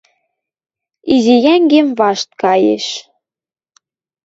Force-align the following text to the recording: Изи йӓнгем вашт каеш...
Изи 1.13 1.35
йӓнгем 1.45 1.87
вашт 1.99 2.29
каеш... 2.41 2.85